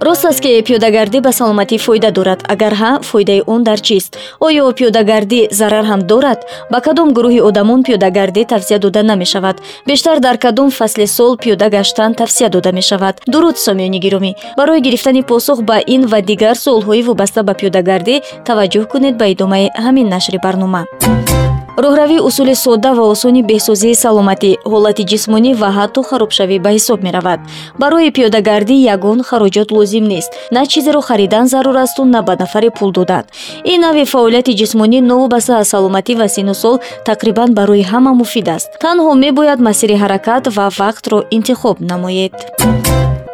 [0.00, 2.40] рост аст ки пиёдагардӣ ба саломатӣ фоида дорад.
[2.52, 4.16] Агар ҳа фоидаи он дар чист?
[4.46, 6.40] Оё пиёдагардӣ зарар ҳам дорад?
[6.72, 9.56] Ба кадом гурӯҳи одамон пиёдагардӣ тавсия дода намешавад?
[9.86, 13.14] Бештар дар кадом фасли сол пиёда гаштан тавсия дода мешавад.
[13.32, 14.32] Дуруд сомиёни гиромӣ.
[14.58, 18.14] Барои гирифтани посух ба ин ва дигар суолҳои вобаста ба пиёдагардӣ
[18.48, 20.84] таваҷҷӯҳ кунед ба идомаи ҳамин нашри барнома
[21.84, 27.40] роҳравии усули содда ва осони беҳсозии саломатӣ ҳолати ҷисмонӣ ва ҳатто харобшавӣ ба ҳисоб меравад.
[27.80, 30.30] Барои пиёдагардӣ ягон хароҷот лозим нест.
[30.56, 33.24] На чизеро харидан зарур асту на ба нафаре пул додан.
[33.72, 36.76] Ин навъи фаъолияти ҷисмонӣ новобаста аз саломатӣ ва сину сол
[37.08, 38.68] тақрибан барои ҳама муфид аст.
[38.84, 42.34] Танҳо мебояд масири ҳаракат ва вақтро интихоб намоед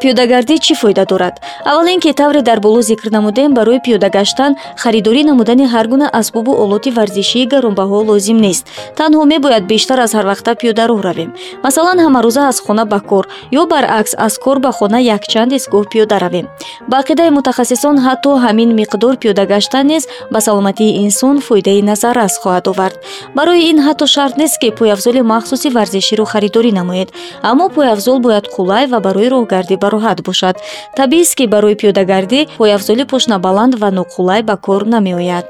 [0.01, 1.35] пиёдагардӣ чӣ фоида дорад?
[1.65, 6.07] Аввал ин ки тавре дар боло зикр намудем барои пиёда гаштан харидорӣ намудани ҳар гуна
[6.21, 8.65] асбобу олоти варзишии гаронбаҳо лозим нест.
[8.99, 11.31] Танҳо мебояд бештар аз ҳарвақта пиёда роҳ равем.
[11.65, 13.25] Масалан ҳамарӯза аз хона ба кор
[13.61, 16.47] ё баръакс аз кор ба хона якчанд истгоҳ пиёда равем.
[16.91, 22.67] Ба ақидаи мутахассисон ҳатто ҳамин миқдор пиёда гаштан низ ба саломатии инсон фоидаи назаррас хоҳад
[22.73, 22.97] овард.
[23.37, 27.09] Барои ин ҳатто шарт нест ки пойафзоли махсуси варзиширо харидорӣ намоед.
[27.51, 30.57] Аммо пойафзол бояд қулай ва барои роҳгардӣ бароҳат бошад.
[30.99, 35.49] Табиист ки барои пиёдагардӣ пойафзоли пошнабаланд ва ноқулай ба кор намеояд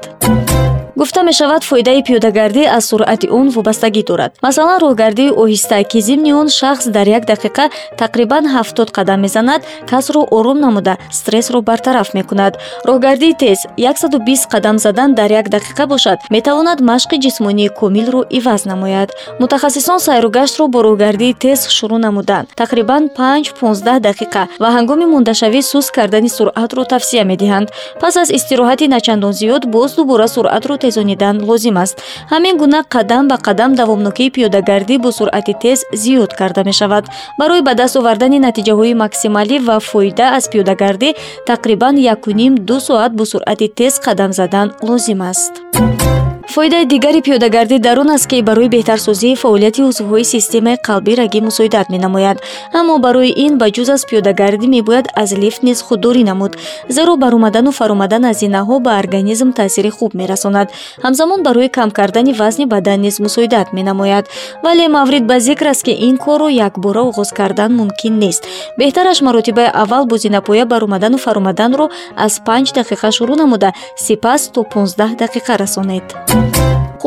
[0.97, 4.31] гуфта мешавад фоидаи пиёдагардӣ аз суръати он вобастагӣ дорад.
[4.41, 7.65] Масалан роҳгардии оҳиста ки зимни он шахс дар як дақиқа
[8.01, 12.53] тақрибан ҳафтод қадам мезанад касро ором намуда стрессро бартараф мекунад.
[12.89, 18.65] Роҳгардии тез яксаду бист қадам задан дар як дақиқа бошад метавонад машқи ҷисмонии комилро иваз
[18.65, 19.09] намояд.
[19.39, 25.91] Мутахассисон сайругаштро бо роҳгардии тез шурӯъ намуданд тақрибан панҷ понздаҳ дақиқа ва ҳангоми мондашавӣ суст
[25.97, 27.67] кардани суръатро тавсия медиҳанд.
[28.01, 31.95] Пас аз истироҳати начандон зиёд боз дубора суръатро тезонидан лозим аст.
[32.31, 37.03] Ҳамин гуна қадам ба қадам давомнокии пиёдагардӣ бо суръати тез зиёд карда мешавад.
[37.39, 41.09] Барои ба даст овардани натиҷаҳои максималӣ ва фоида аз пиёдагардӣ
[41.49, 45.53] тақрибан якуним ду соат бо суръати тез қадам задан лозим аст
[46.53, 51.87] фоидаи дигари пиёдагардӣ дар он аст ки барои беҳтарсозии фаъолияти узвҳои системаи қалбӣ рагӣ мусоидат
[51.89, 52.37] менамояд.
[52.79, 56.53] Аммо барои ин ба ҷуз аз пиёдагардӣ мебояд аз лифт низ худдорӣ намуд
[56.95, 60.67] зеро баромадану фаромадан аз зинаҳо ба организм таъсири хуб мерасонад.
[61.03, 64.25] Ҳамзамон барои кам кардани вазни бадан низ мусоидат менамояд.
[64.63, 68.41] Вале маврид ба зикр аст ки ин корро якбора оғоз кардан мумкин нест.
[68.79, 73.69] Беҳтараш маротибаи аввал бо зинапоя баромадану фаромаданро аз панҷ дақиқа шурӯъ намуда
[74.05, 76.36] сипас то понздаҳ дақиқа расонед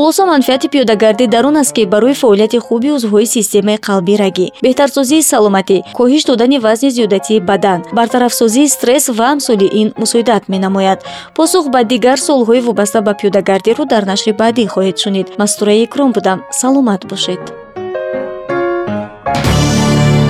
[0.00, 5.22] хулоса манфиати пиёдагардӣ дар он аст ки барои фаъолияти хуби узвҳои системаи қалбӣ рагӣ беҳтарсозии
[5.30, 10.98] саломатӣ коҳиш додани вазни зиёдатии бадан бартарафсозии стресс ва амсоли ин мусоидат менамояд.
[11.36, 15.26] Посух ба дигар суолҳои вобаста ба пиёдагардиро дар нашри баъдӣ хоҳед шунид.
[15.40, 16.38] Мастураи икром будам.
[16.60, 17.42] Саломат бошед.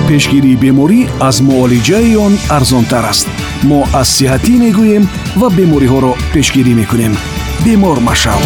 [0.09, 3.27] Пешгирии беморӣ аз муолиҷаи он арзонтар аст.
[3.69, 5.03] Мо аз сиҳатӣ мегӯем
[5.39, 7.13] ва бемориҳоро пешгирӣ мекунем
[7.65, 8.41] бемор машав